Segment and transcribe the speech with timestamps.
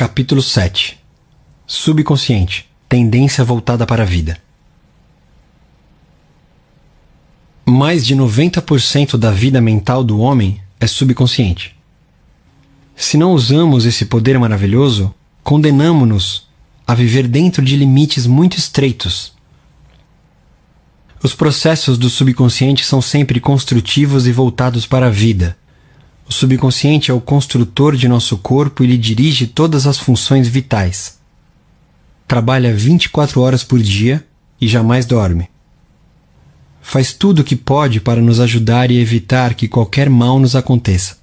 [0.00, 0.98] Capítulo 7
[1.66, 4.38] Subconsciente Tendência voltada para a vida.
[7.66, 11.76] Mais de 90% da vida mental do homem é subconsciente.
[12.96, 15.14] Se não usamos esse poder maravilhoso,
[15.44, 16.48] condenamos-nos
[16.86, 19.34] a viver dentro de limites muito estreitos.
[21.22, 25.58] Os processos do subconsciente são sempre construtivos e voltados para a vida.
[26.30, 31.18] O subconsciente é o construtor de nosso corpo e lhe dirige todas as funções vitais.
[32.28, 34.24] Trabalha 24 horas por dia
[34.60, 35.48] e jamais dorme.
[36.80, 41.18] Faz tudo o que pode para nos ajudar e evitar que qualquer mal nos aconteça.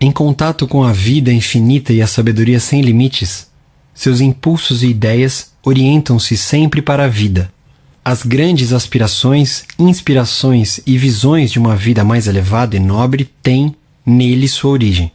[0.00, 3.48] Em contato com a vida infinita e a sabedoria sem limites,
[3.94, 7.52] seus impulsos e ideias orientam-se sempre para a vida.
[8.08, 13.74] As grandes aspirações, inspirações e visões de uma vida mais elevada e nobre têm
[14.06, 15.10] nele sua origem.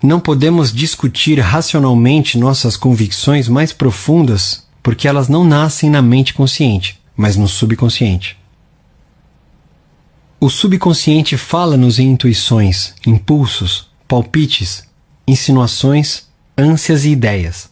[0.00, 7.00] Não podemos discutir racionalmente nossas convicções mais profundas porque elas não nascem na mente consciente,
[7.16, 8.38] mas no subconsciente.
[10.38, 14.84] O subconsciente fala-nos em intuições, impulsos, palpites,
[15.26, 17.71] insinuações, ânsias e ideias.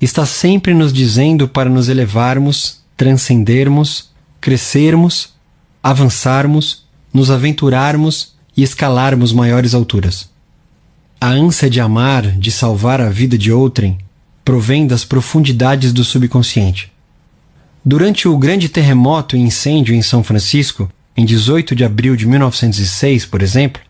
[0.00, 5.34] Está sempre nos dizendo para nos elevarmos, transcendermos, crescermos,
[5.82, 10.28] avançarmos, nos aventurarmos e escalarmos maiores alturas.
[11.18, 13.96] A ânsia de amar, de salvar a vida de outrem,
[14.44, 16.92] provém das profundidades do subconsciente.
[17.84, 23.24] Durante o grande terremoto e incêndio em São Francisco, em 18 de abril de 1906,
[23.24, 23.80] por exemplo,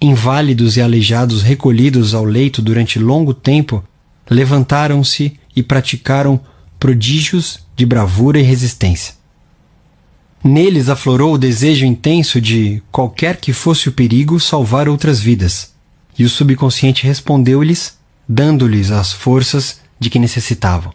[0.00, 3.82] inválidos e aleijados recolhidos ao leito durante longo tempo
[4.28, 6.40] levantaram-se e praticaram
[6.78, 9.14] prodígios de bravura e resistência.
[10.42, 15.72] Neles aflorou o desejo intenso de, qualquer que fosse o perigo, salvar outras vidas,
[16.18, 17.96] e o subconsciente respondeu-lhes,
[18.28, 20.92] dando-lhes as forças de que necessitavam.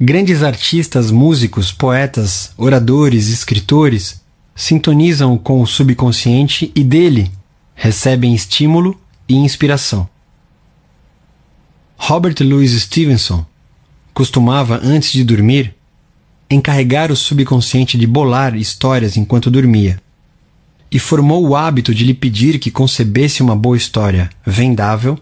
[0.00, 4.20] Grandes artistas, músicos, poetas, oradores, escritores
[4.54, 7.30] sintonizam com o subconsciente e dele
[7.74, 10.08] recebem estímulo e inspiração.
[11.98, 13.44] Robert Louis Stevenson
[14.14, 15.74] costumava, antes de dormir,
[16.48, 20.00] encarregar o subconsciente de bolar histórias enquanto dormia,
[20.90, 25.18] e formou o hábito de lhe pedir que concebesse uma boa história vendável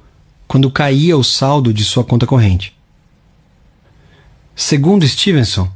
[0.47, 2.73] quando caía o saldo de sua conta corrente.
[4.55, 5.69] Segundo Stevenson,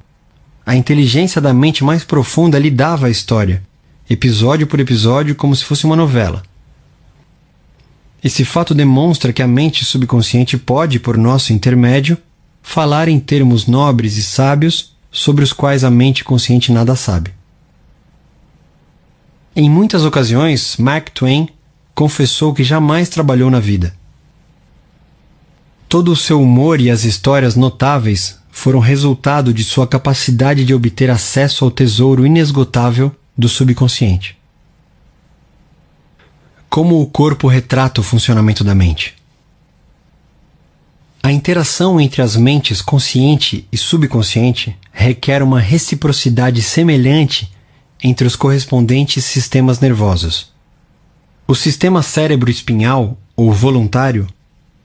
[0.65, 3.63] a inteligência da mente mais profunda lhe dava a história,
[4.09, 6.43] episódio por episódio, como se fosse uma novela.
[8.23, 12.19] Esse fato demonstra que a mente subconsciente pode, por nosso intermédio,
[12.63, 17.33] falar em termos nobres e sábios sobre os quais a mente consciente nada sabe.
[19.57, 21.49] Em muitas ocasiões, Mark Twain
[21.95, 23.95] confessou que jamais trabalhou na vida.
[25.89, 31.11] Todo o seu humor e as histórias notáveis foram resultado de sua capacidade de obter
[31.11, 34.40] acesso ao tesouro inesgotável do subconsciente.
[36.71, 39.15] Como o corpo retrata o funcionamento da mente?
[41.23, 47.53] A interação entre as mentes consciente e subconsciente requer uma reciprocidade semelhante
[48.03, 50.51] entre os correspondentes sistemas nervosos.
[51.47, 54.27] O sistema cérebro-espinhal, ou voluntário,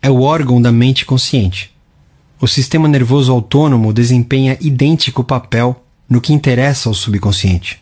[0.01, 1.73] é o órgão da mente consciente
[2.39, 7.81] o sistema nervoso autônomo desempenha idêntico papel no que interessa ao subconsciente.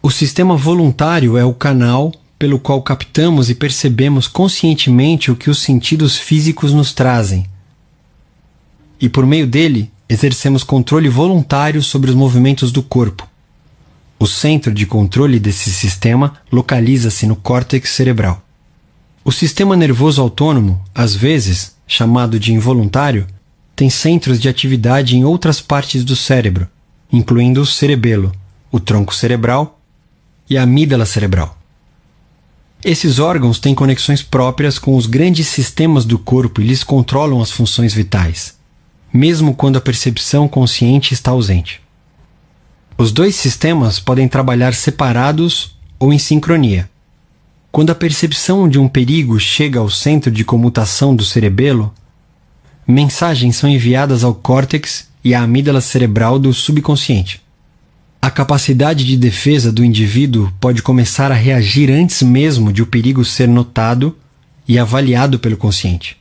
[0.00, 5.58] O sistema voluntário é o canal pelo qual captamos e percebemos conscientemente o que os
[5.58, 7.44] sentidos físicos nos trazem.
[8.98, 13.28] E por meio dele, exercemos controle voluntário sobre os movimentos do corpo.
[14.18, 18.42] O centro de controle desse sistema localiza-se no córtex cerebral.
[19.22, 23.26] O sistema nervoso autônomo, às vezes chamado de involuntário,
[23.76, 26.66] tem centros de atividade em outras partes do cérebro,
[27.12, 28.32] incluindo o cerebelo,
[28.72, 29.78] o tronco cerebral
[30.48, 31.59] e a amígdala cerebral.
[32.82, 37.50] Esses órgãos têm conexões próprias com os grandes sistemas do corpo e lhes controlam as
[37.50, 38.54] funções vitais,
[39.12, 41.82] mesmo quando a percepção consciente está ausente.
[42.96, 46.88] Os dois sistemas podem trabalhar separados ou em sincronia.
[47.70, 51.92] Quando a percepção de um perigo chega ao centro de comutação do cerebelo,
[52.86, 57.42] mensagens são enviadas ao córtex e à amígdala cerebral do subconsciente.
[58.22, 63.24] A capacidade de defesa do indivíduo pode começar a reagir antes mesmo de o perigo
[63.24, 64.14] ser notado
[64.68, 66.18] e avaliado pelo consciente.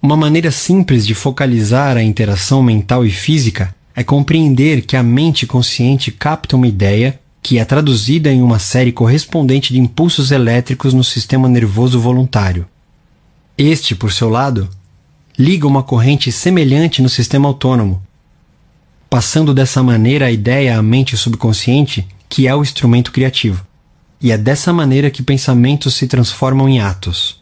[0.00, 5.48] Uma maneira simples de focalizar a interação mental e física é compreender que a mente
[5.48, 11.02] consciente capta uma ideia que é traduzida em uma série correspondente de impulsos elétricos no
[11.02, 12.66] sistema nervoso voluntário.
[13.58, 14.68] Este, por seu lado,
[15.36, 18.00] liga uma corrente semelhante no sistema autônomo,
[19.08, 23.64] passando dessa maneira a ideia à mente subconsciente que é o instrumento criativo.
[24.20, 27.40] E é dessa maneira que pensamentos se transformam em atos.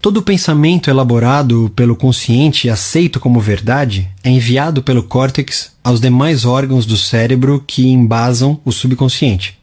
[0.00, 6.44] Todo pensamento elaborado pelo consciente e aceito como verdade é enviado pelo córtex aos demais
[6.44, 9.56] órgãos do cérebro que embasam o subconsciente,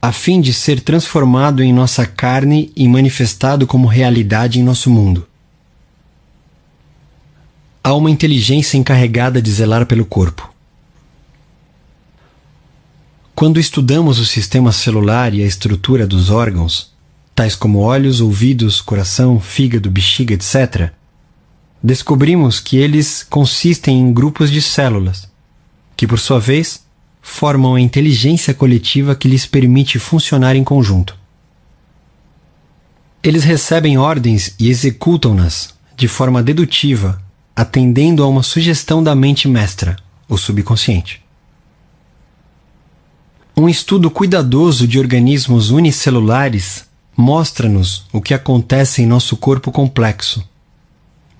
[0.00, 5.26] a fim de ser transformado em nossa carne e manifestado como realidade em nosso mundo.
[7.82, 10.52] Há uma inteligência encarregada de zelar pelo corpo.
[13.34, 16.92] Quando estudamos o sistema celular e a estrutura dos órgãos,
[17.34, 20.90] tais como olhos, ouvidos, coração, fígado, bexiga, etc.,
[21.82, 25.26] descobrimos que eles consistem em grupos de células,
[25.96, 26.84] que por sua vez
[27.22, 31.16] formam a inteligência coletiva que lhes permite funcionar em conjunto.
[33.22, 37.22] Eles recebem ordens e executam-nas de forma dedutiva,
[37.60, 39.94] atendendo a uma sugestão da mente mestra,
[40.26, 41.20] o subconsciente.
[43.54, 50.42] Um estudo cuidadoso de organismos unicelulares mostra-nos o que acontece em nosso corpo complexo.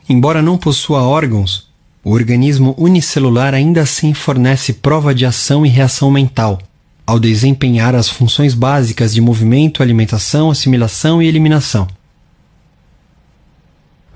[0.06, 1.70] Embora não possua órgãos,
[2.04, 6.60] o organismo unicelular ainda assim fornece prova de ação e reação mental,
[7.06, 11.88] ao desempenhar as funções básicas de movimento, alimentação, assimilação e eliminação.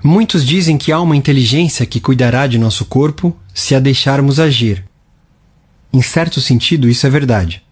[0.07, 4.85] Muitos dizem que há uma inteligência que cuidará de nosso corpo se a deixarmos agir.
[5.91, 7.63] Em certo sentido, isso é verdade.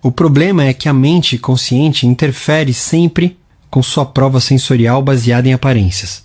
[0.00, 3.36] O problema é que a mente consciente interfere sempre
[3.68, 6.24] com sua prova sensorial baseada em aparências.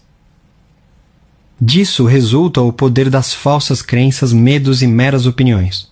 [1.60, 5.90] Disso resulta o poder das falsas crenças, medos e meras opiniões.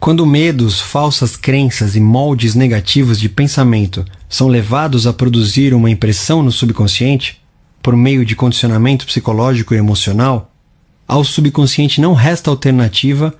[0.00, 6.42] Quando medos, falsas crenças e moldes negativos de pensamento são levados a produzir uma impressão
[6.42, 7.44] no subconsciente,
[7.86, 10.50] por meio de condicionamento psicológico e emocional,
[11.06, 13.32] ao subconsciente não resta alternativa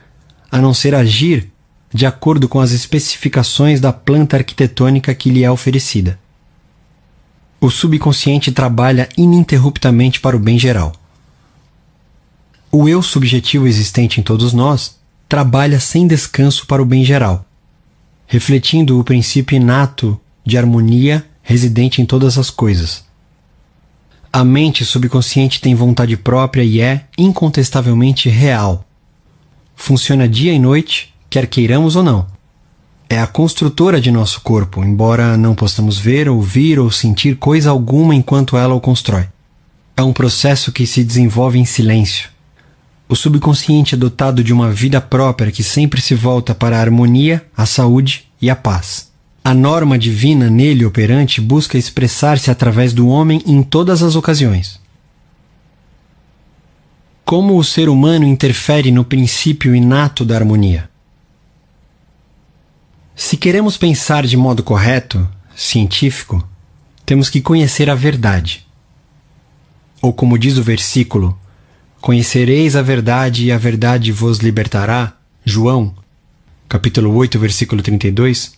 [0.52, 1.50] a não ser agir
[1.93, 6.16] de acordo com as especificações da planta arquitetônica que lhe é oferecida.
[7.60, 10.93] O subconsciente trabalha ininterruptamente para o bem geral.
[12.70, 14.96] O eu subjetivo existente em todos nós
[15.28, 17.44] trabalha sem descanso para o bem geral,
[18.28, 23.06] refletindo o princípio inato de harmonia residente em todas as coisas.
[24.36, 28.84] A mente subconsciente tem vontade própria e é, incontestavelmente, real.
[29.74, 32.26] Funciona dia e noite quer queiramos ou não.
[33.08, 38.14] É a construtora de nosso corpo, embora não possamos ver, ouvir ou sentir coisa alguma
[38.14, 39.26] enquanto ela o constrói.
[39.96, 42.28] É um processo que se desenvolve em silêncio.
[43.08, 47.42] O subconsciente é dotado de uma vida própria que sempre se volta para a harmonia,
[47.56, 49.10] a saúde e a paz.
[49.46, 54.81] A norma divina nele operante busca expressar-se através do homem em todas as ocasiões.
[57.25, 60.90] Como o ser humano interfere no princípio inato da harmonia?
[63.14, 66.44] Se queremos pensar de modo correto, científico,
[67.04, 68.66] temos que conhecer a verdade.
[70.02, 71.38] Ou como diz o versículo,
[72.00, 75.94] Conhecereis a verdade e a verdade vos libertará, João,
[76.69, 78.56] capítulo 8, versículo 32.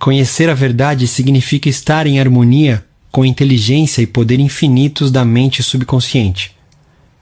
[0.00, 5.62] Conhecer a verdade significa estar em harmonia com a inteligência e poder infinitos da mente
[5.62, 6.56] subconsciente,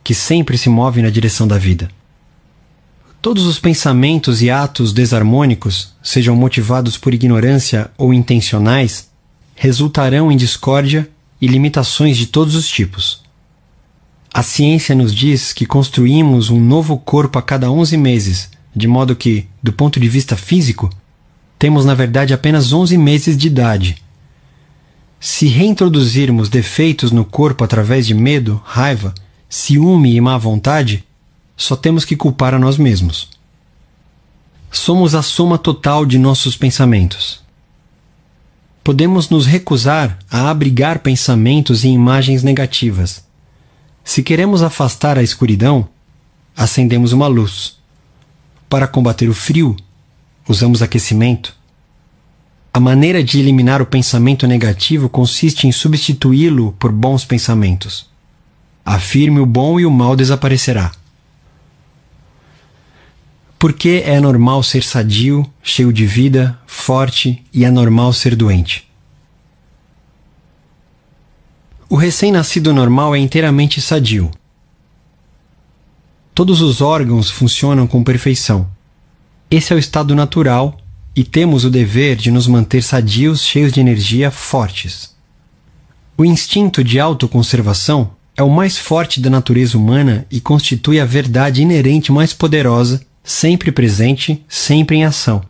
[0.05, 1.91] que sempre se move na direção da vida.
[3.21, 9.09] Todos os pensamentos e atos desarmônicos, sejam motivados por ignorância ou intencionais,
[9.57, 13.25] resultarão em discórdia e limitações de todos os tipos.
[14.33, 19.17] A ciência nos diz que construímos um novo corpo a cada 11 meses, de modo
[19.17, 20.89] que, do ponto de vista físico,
[21.59, 24.03] temos na verdade apenas 11 meses de idade.
[25.21, 29.13] Se reintroduzirmos defeitos no corpo através de medo, raiva,
[29.49, 31.05] ciúme e má vontade,
[31.57, 33.29] só temos que culpar a nós mesmos.
[34.71, 37.43] Somos a soma total de nossos pensamentos.
[38.85, 43.25] Podemos nos recusar a abrigar pensamentos e imagens negativas.
[44.05, 45.89] Se queremos afastar a escuridão,
[46.57, 47.77] acendemos uma luz.
[48.69, 49.77] Para combater o frio,
[50.49, 51.55] usamos aquecimento.
[52.73, 58.09] A maneira de eliminar o pensamento negativo consiste em substituí-lo por bons pensamentos.
[58.85, 60.93] Afirme o bom e o mal desaparecerá.
[63.59, 68.89] Porque é normal ser sadio, cheio de vida, forte e é normal ser doente.
[71.91, 74.31] O recém-nascido normal é inteiramente sadio.
[76.35, 78.78] Todos os órgãos funcionam com perfeição.
[79.51, 80.79] Esse é o estado natural
[81.17, 85.17] e temos o dever de nos manter sadios, cheios de energia, fortes.
[86.19, 91.63] O instinto de autoconservação é o mais forte da natureza humana e constitui a verdade
[91.63, 95.43] inerente mais poderosa, sempre presente, sempre em ação.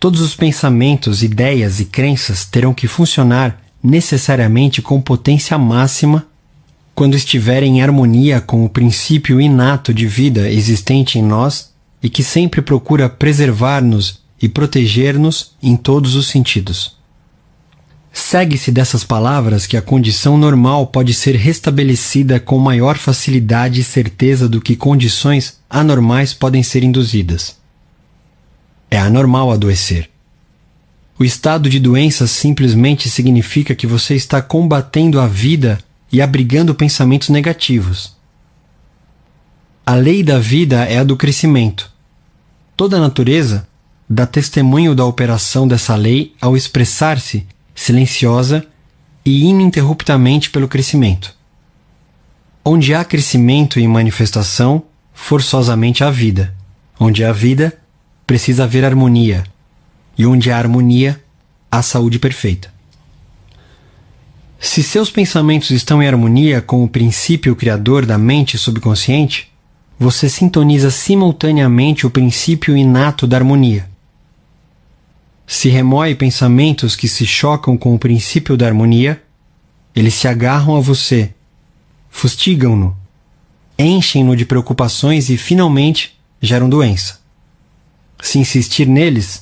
[0.00, 6.26] Todos os pensamentos, ideias e crenças terão que funcionar necessariamente com potência máxima
[6.94, 12.22] quando estiverem em harmonia com o princípio inato de vida existente em nós e que
[12.22, 16.96] sempre procura preservar-nos e proteger-nos em todos os sentidos.
[18.12, 24.48] Segue-se dessas palavras que a condição normal pode ser restabelecida com maior facilidade e certeza
[24.48, 27.58] do que condições anormais podem ser induzidas.
[28.90, 30.08] É anormal adoecer.
[31.18, 35.78] O estado de doença simplesmente significa que você está combatendo a vida
[36.10, 38.15] e abrigando pensamentos negativos.
[39.88, 41.88] A lei da vida é a do crescimento.
[42.76, 43.68] Toda a natureza
[44.10, 48.66] dá testemunho da operação dessa lei ao expressar-se silenciosa
[49.24, 51.32] e ininterruptamente pelo crescimento.
[52.64, 54.82] Onde há crescimento e manifestação,
[55.14, 56.52] forçosamente há vida.
[56.98, 57.72] Onde há vida,
[58.26, 59.44] precisa haver harmonia.
[60.18, 61.22] E onde há harmonia,
[61.70, 62.74] há saúde perfeita.
[64.58, 69.54] Se seus pensamentos estão em harmonia com o princípio criador da mente subconsciente,
[69.98, 73.88] você sintoniza simultaneamente o princípio inato da harmonia.
[75.46, 79.22] Se remoe pensamentos que se chocam com o princípio da harmonia,
[79.94, 81.32] eles se agarram a você,
[82.10, 82.96] fustigam-no,
[83.78, 87.20] enchem-no de preocupações e, finalmente, geram doença.
[88.20, 89.40] Se insistir neles,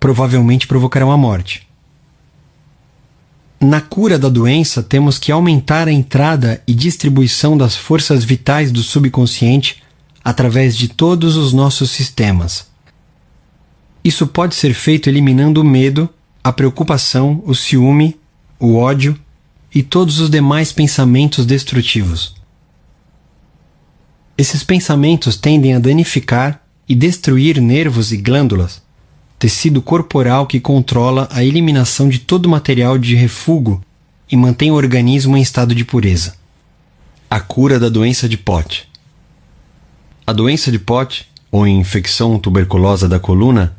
[0.00, 1.68] provavelmente provocarão a morte.
[3.60, 8.82] Na cura da doença, temos que aumentar a entrada e distribuição das forças vitais do
[8.82, 9.80] subconsciente
[10.24, 12.66] através de todos os nossos sistemas.
[14.04, 16.08] Isso pode ser feito eliminando o medo,
[16.42, 18.18] a preocupação, o ciúme,
[18.58, 19.18] o ódio
[19.74, 22.34] e todos os demais pensamentos destrutivos.
[24.36, 28.82] Esses pensamentos tendem a danificar e destruir nervos e glândulas,
[29.38, 33.80] tecido corporal que controla a eliminação de todo material de refúgio
[34.30, 36.34] e mantém o organismo em estado de pureza.
[37.30, 38.91] A cura da doença de Pote.
[40.32, 43.76] A doença de Pote, ou infecção tuberculosa da coluna,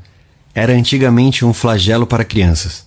[0.54, 2.86] era antigamente um flagelo para crianças.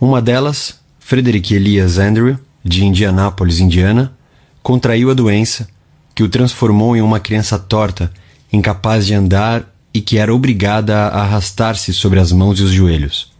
[0.00, 4.12] Uma delas, Frederick Elias Andrew, de Indianápolis, Indiana,
[4.60, 5.68] contraiu a doença,
[6.16, 8.12] que o transformou em uma criança torta,
[8.52, 13.30] incapaz de andar e que era obrigada a arrastar-se sobre as mãos e os joelhos.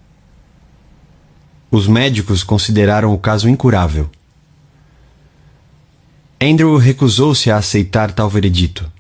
[1.73, 4.09] Os médicos consideraram o caso incurável.
[6.41, 8.92] Andrew recusou-se a aceitar tal veredito.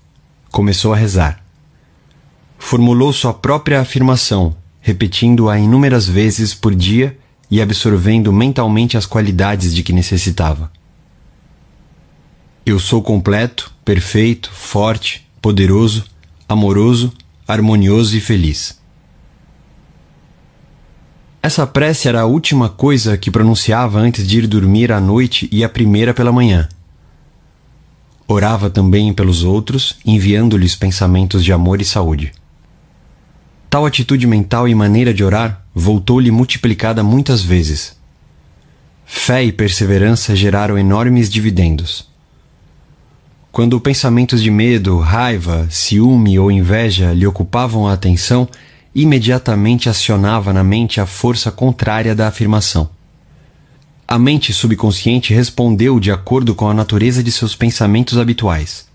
[0.52, 1.42] Começou a rezar.
[2.56, 7.18] Formulou sua própria afirmação, repetindo-a inúmeras vezes por dia
[7.50, 10.70] e absorvendo mentalmente as qualidades de que necessitava.
[12.64, 16.04] Eu sou completo, perfeito, forte, poderoso,
[16.48, 17.12] amoroso
[17.46, 18.80] harmonioso e feliz.
[21.42, 25.64] Essa prece era a última coisa que pronunciava antes de ir dormir à noite e
[25.64, 26.68] a primeira pela manhã.
[28.32, 32.32] Orava também pelos outros, enviando-lhes pensamentos de amor e saúde.
[33.68, 37.94] Tal atitude mental e maneira de orar voltou-lhe multiplicada muitas vezes.
[39.04, 42.08] Fé e perseverança geraram enormes dividendos.
[43.52, 48.48] Quando pensamentos de medo, raiva, ciúme ou inveja lhe ocupavam a atenção,
[48.94, 52.88] imediatamente acionava na mente a força contrária da afirmação.
[54.06, 58.86] A mente subconsciente respondeu de acordo com a natureza de seus pensamentos habituais.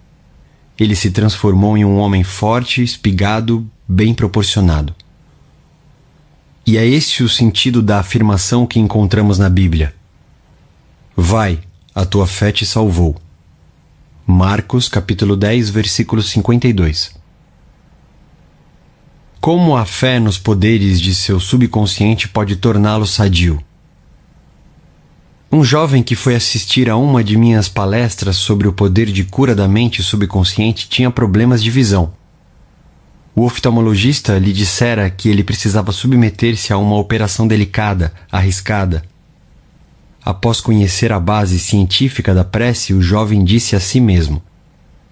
[0.79, 4.93] Ele se transformou em um homem forte, espigado, bem proporcionado.
[6.65, 9.95] E é este o sentido da afirmação que encontramos na Bíblia.
[11.15, 11.59] Vai,
[11.95, 13.15] a tua fé te salvou.
[14.25, 17.15] Marcos capítulo 10, versículo 52.
[19.39, 23.63] Como a fé nos poderes de seu subconsciente pode torná-lo sadio?
[25.51, 29.55] Um jovem que foi assistir a uma de minhas palestras sobre o poder de cura
[29.55, 32.13] da mente subconsciente tinha problemas de visão.
[33.33, 39.03] O oftalmologista lhe dissera que ele precisava submeter-se a uma operação delicada, arriscada,
[40.27, 44.43] Após conhecer a base científica da prece, o jovem disse a si mesmo: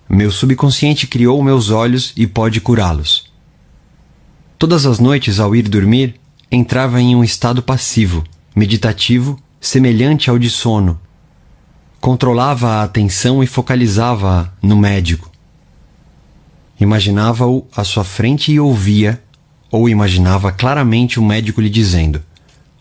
[0.10, 3.32] Meu subconsciente criou meus olhos e pode curá-los.
[4.60, 6.16] Todas as noites, ao ir dormir,
[6.52, 11.00] entrava em um estado passivo, meditativo, semelhante ao de sono.
[12.00, 15.32] Controlava a atenção e focalizava-a no médico.
[16.80, 19.22] Imaginava-o à sua frente e ouvia,
[19.72, 22.22] ou imaginava claramente o médico lhe dizendo: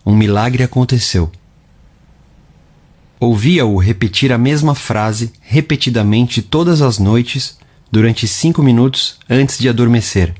[0.05, 1.33] Um milagre aconteceu.
[3.19, 7.59] Ouvia-o repetir a mesma frase repetidamente todas as noites
[7.91, 10.35] durante cinco minutos antes de adormecer.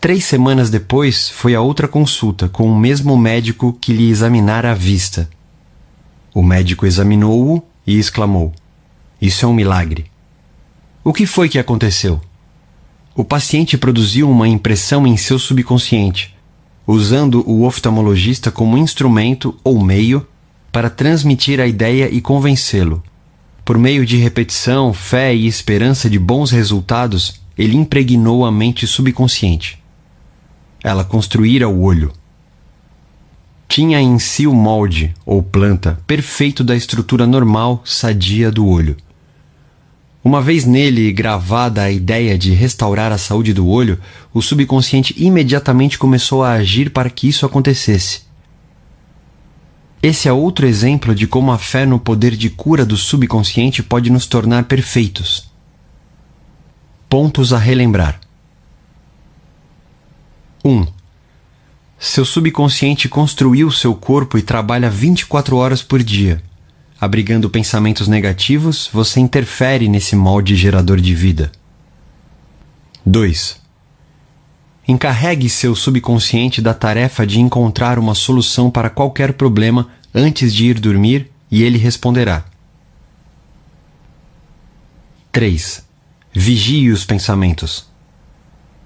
[0.00, 4.74] Três semanas depois foi a outra consulta com o mesmo médico que lhe examinara a
[4.74, 5.28] vista.
[6.32, 8.52] O médico examinou-o e exclamou:
[9.20, 10.06] Isso é um milagre.
[11.02, 12.20] O que foi que aconteceu?
[13.12, 16.32] O paciente produziu uma impressão em seu subconsciente,
[16.86, 20.24] usando o oftalmologista como instrumento ou meio
[20.70, 23.02] para transmitir a ideia e convencê-lo.
[23.64, 29.77] Por meio de repetição, fé e esperança de bons resultados, ele impregnou a mente subconsciente.
[30.82, 32.12] Ela construíra o olho.
[33.68, 38.96] Tinha em si o molde, ou planta, perfeito da estrutura normal, sadia do olho.
[40.24, 43.98] Uma vez nele gravada a ideia de restaurar a saúde do olho,
[44.32, 48.22] o subconsciente imediatamente começou a agir para que isso acontecesse.
[50.02, 54.10] Esse é outro exemplo de como a fé no poder de cura do subconsciente pode
[54.10, 55.50] nos tornar perfeitos.
[57.08, 58.20] Pontos a relembrar:
[60.68, 60.70] 1.
[60.70, 60.86] Um,
[61.98, 66.42] seu subconsciente construiu seu corpo e trabalha 24 horas por dia.
[67.00, 71.50] Abrigando pensamentos negativos, você interfere nesse molde gerador de vida.
[73.06, 73.60] 2.
[74.86, 80.78] Encarregue seu subconsciente da tarefa de encontrar uma solução para qualquer problema antes de ir
[80.78, 82.44] dormir e ele responderá.
[85.32, 85.82] 3.
[86.32, 87.87] Vigie os pensamentos.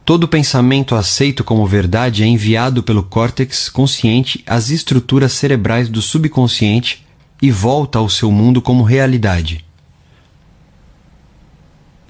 [0.04, 7.06] Todo pensamento aceito como verdade é enviado pelo córtex consciente às estruturas cerebrais do subconsciente
[7.40, 9.64] e volta ao seu mundo como realidade.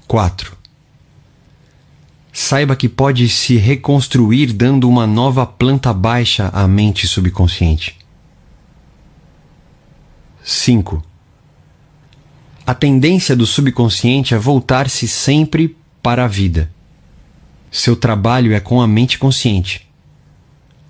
[0.07, 0.57] 4.
[2.31, 7.95] Saiba que pode se reconstruir dando uma nova planta baixa à mente subconsciente.
[10.43, 11.03] 5.
[12.65, 16.72] A tendência do subconsciente é voltar-se sempre para a vida.
[17.73, 19.89] Seu trabalho é com a mente consciente.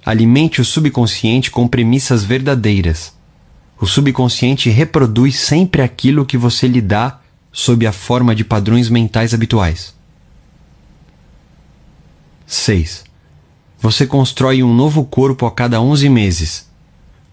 [0.05, 3.15] Alimente o subconsciente com premissas verdadeiras.
[3.79, 7.21] O subconsciente reproduz sempre aquilo que você lhe dá
[7.53, 9.95] sob a forma de padrões mentais habituais.
[12.45, 13.05] 6.
[13.79, 16.69] Você constrói um novo corpo a cada 11 meses.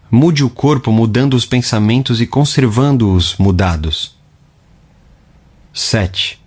[0.08, 4.14] Mude o corpo mudando os pensamentos e conservando-os mudados.
[5.74, 6.40] 7.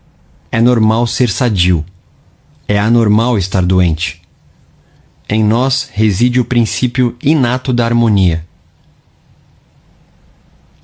[0.49, 1.83] É normal ser sadio.
[2.67, 4.21] É anormal estar doente.
[5.27, 8.45] Em nós reside o princípio inato da harmonia.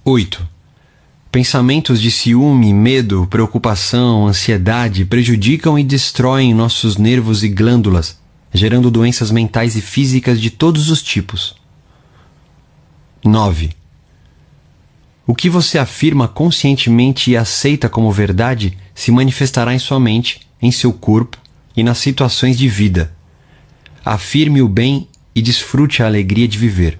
[0.03, 0.47] 8.
[1.31, 8.19] Pensamentos de ciúme, medo, preocupação, ansiedade prejudicam e destroem nossos nervos e glândulas,
[8.53, 11.55] gerando doenças mentais e físicas de todos os tipos.
[13.23, 13.69] 9.
[15.27, 20.71] O que você afirma conscientemente e aceita como verdade se manifestará em sua mente, em
[20.71, 21.37] seu corpo
[21.79, 23.09] e nas situações de vida.
[24.03, 26.99] Afirme o bem e desfrute a alegria de viver.